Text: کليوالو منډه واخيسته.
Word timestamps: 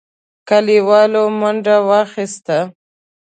کليوالو 0.49 1.23
منډه 1.39 1.75
واخيسته. 1.89 2.57